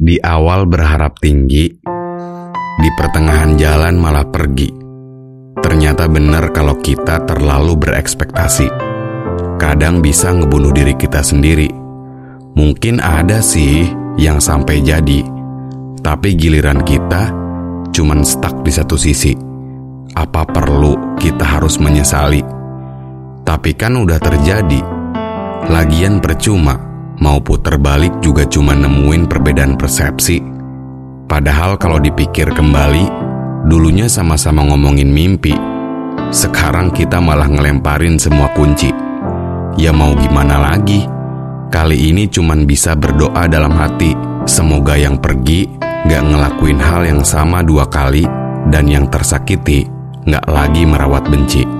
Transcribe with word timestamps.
Di 0.00 0.16
awal 0.16 0.64
berharap 0.64 1.20
tinggi, 1.20 1.68
di 2.80 2.90
pertengahan 2.96 3.60
jalan 3.60 4.00
malah 4.00 4.24
pergi. 4.24 4.72
Ternyata 5.60 6.08
benar 6.08 6.56
kalau 6.56 6.80
kita 6.80 7.28
terlalu 7.28 7.76
berekspektasi. 7.76 8.64
Kadang 9.60 10.00
bisa 10.00 10.32
ngebunuh 10.32 10.72
diri 10.72 10.96
kita 10.96 11.20
sendiri. 11.20 11.68
Mungkin 12.56 12.96
ada 12.96 13.44
sih 13.44 13.92
yang 14.16 14.40
sampai 14.40 14.80
jadi, 14.80 15.20
tapi 16.00 16.32
giliran 16.32 16.80
kita 16.80 17.28
cuman 17.92 18.24
stuck 18.24 18.56
di 18.64 18.72
satu 18.72 18.96
sisi. 18.96 19.36
Apa 20.16 20.48
perlu 20.48 21.20
kita 21.20 21.44
harus 21.44 21.76
menyesali? 21.76 22.40
Tapi 23.44 23.76
kan 23.76 24.00
udah 24.00 24.16
terjadi. 24.16 24.80
Lagian 25.68 26.24
percuma 26.24 26.89
mau 27.20 27.38
puter 27.38 27.76
balik 27.76 28.18
juga 28.24 28.48
cuma 28.48 28.72
nemuin 28.72 29.28
perbedaan 29.28 29.76
persepsi. 29.76 30.40
Padahal 31.28 31.78
kalau 31.78 32.02
dipikir 32.02 32.50
kembali, 32.50 33.06
dulunya 33.68 34.10
sama-sama 34.10 34.66
ngomongin 34.66 35.12
mimpi. 35.12 35.54
Sekarang 36.34 36.90
kita 36.90 37.22
malah 37.22 37.46
ngelemparin 37.46 38.18
semua 38.18 38.50
kunci. 38.56 38.90
Ya 39.78 39.94
mau 39.94 40.16
gimana 40.18 40.58
lagi? 40.58 41.06
Kali 41.70 42.10
ini 42.10 42.26
cuman 42.26 42.66
bisa 42.66 42.98
berdoa 42.98 43.46
dalam 43.46 43.78
hati. 43.78 44.16
Semoga 44.48 44.98
yang 44.98 45.22
pergi 45.22 45.70
gak 46.10 46.24
ngelakuin 46.26 46.80
hal 46.82 47.06
yang 47.06 47.22
sama 47.22 47.62
dua 47.62 47.86
kali 47.86 48.26
dan 48.74 48.90
yang 48.90 49.06
tersakiti 49.06 49.86
gak 50.26 50.42
lagi 50.50 50.82
merawat 50.82 51.30
benci. 51.30 51.79